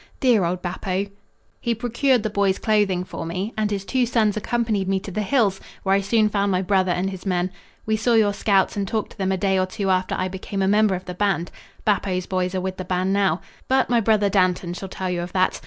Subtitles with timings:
[0.19, 1.05] Dear old Bappo!
[1.59, 5.21] He procured the boy's clothing for me and his two sons accompanied me to the
[5.21, 7.51] hills, where I soon found my brother and his men.
[7.85, 10.63] We saw your scouts and talked to them a day or two after I became
[10.63, 11.51] a member of the band.
[11.85, 13.41] Bappo's boys are with the band now.
[13.67, 15.59] But my brother Dantan shall tell you of that.